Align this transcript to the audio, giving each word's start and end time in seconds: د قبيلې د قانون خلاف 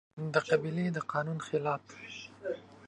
د 0.33 0.35
قبيلې 0.47 0.85
د 0.93 0.97
قانون 1.11 1.39
خلاف 1.47 1.83